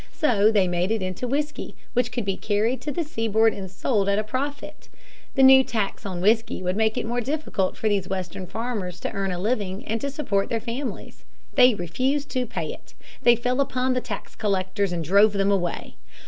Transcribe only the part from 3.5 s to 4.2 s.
and sold at